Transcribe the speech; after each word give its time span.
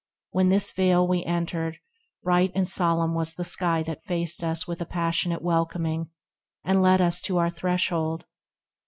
When 0.31 0.49
this 0.49 0.71
vale 0.71 1.07
We 1.07 1.23
entered, 1.25 1.77
bright 2.23 2.51
and 2.55 2.67
solemn 2.67 3.13
was 3.13 3.35
the 3.35 3.43
sky 3.43 3.83
That 3.83 4.03
faced 4.03 4.43
us 4.43 4.67
with 4.67 4.81
a 4.81 4.85
passionate 4.87 5.43
welcoming, 5.43 6.09
And 6.63 6.81
led 6.81 7.01
us 7.01 7.21
to 7.21 7.37
our 7.37 7.51
threshold. 7.51 8.25